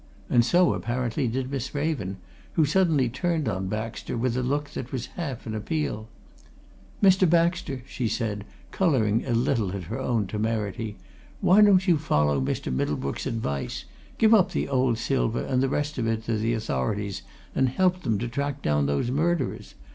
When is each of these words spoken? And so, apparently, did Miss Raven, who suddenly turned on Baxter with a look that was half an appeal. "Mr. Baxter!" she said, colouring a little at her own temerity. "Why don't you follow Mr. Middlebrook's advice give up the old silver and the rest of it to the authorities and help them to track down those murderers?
And 0.31 0.43
so, 0.43 0.73
apparently, 0.73 1.27
did 1.27 1.51
Miss 1.51 1.75
Raven, 1.75 2.17
who 2.53 2.65
suddenly 2.65 3.07
turned 3.07 3.47
on 3.47 3.67
Baxter 3.67 4.17
with 4.17 4.35
a 4.35 4.41
look 4.41 4.71
that 4.71 4.91
was 4.91 5.05
half 5.15 5.45
an 5.45 5.53
appeal. 5.53 6.07
"Mr. 7.03 7.29
Baxter!" 7.29 7.83
she 7.87 8.07
said, 8.07 8.43
colouring 8.71 9.23
a 9.27 9.33
little 9.35 9.73
at 9.75 9.83
her 9.83 9.99
own 9.99 10.25
temerity. 10.25 10.95
"Why 11.39 11.61
don't 11.61 11.87
you 11.87 11.99
follow 11.99 12.41
Mr. 12.41 12.73
Middlebrook's 12.73 13.27
advice 13.27 13.85
give 14.17 14.33
up 14.33 14.53
the 14.53 14.67
old 14.67 14.97
silver 14.97 15.41
and 15.43 15.61
the 15.61 15.69
rest 15.69 15.99
of 15.99 16.07
it 16.07 16.25
to 16.25 16.35
the 16.35 16.53
authorities 16.55 17.21
and 17.53 17.69
help 17.69 18.01
them 18.01 18.17
to 18.17 18.27
track 18.27 18.63
down 18.63 18.87
those 18.87 19.11
murderers? 19.11 19.75